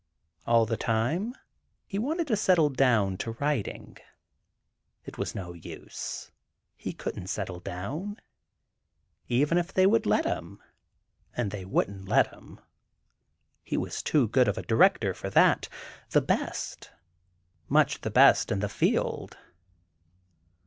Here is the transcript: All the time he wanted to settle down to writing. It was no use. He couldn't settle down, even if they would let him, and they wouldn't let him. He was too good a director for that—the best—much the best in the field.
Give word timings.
All 0.47 0.65
the 0.65 0.77
time 0.77 1.35
he 1.85 1.99
wanted 1.99 2.25
to 2.29 2.35
settle 2.35 2.71
down 2.71 3.17
to 3.17 3.33
writing. 3.33 3.97
It 5.05 5.19
was 5.19 5.35
no 5.35 5.53
use. 5.53 6.31
He 6.75 6.91
couldn't 6.91 7.27
settle 7.27 7.59
down, 7.59 8.19
even 9.27 9.59
if 9.59 9.71
they 9.71 9.85
would 9.85 10.07
let 10.07 10.25
him, 10.25 10.59
and 11.37 11.51
they 11.51 11.65
wouldn't 11.65 12.07
let 12.07 12.31
him. 12.33 12.59
He 13.63 13.77
was 13.77 14.01
too 14.01 14.27
good 14.27 14.47
a 14.47 14.59
director 14.63 15.13
for 15.13 15.29
that—the 15.29 16.21
best—much 16.21 18.01
the 18.01 18.09
best 18.09 18.51
in 18.51 18.59
the 18.59 18.69
field. 18.69 19.37